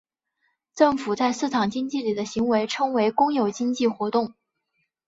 [0.73, 4.33] 政府在市场经济里的行为称为公有经济活动。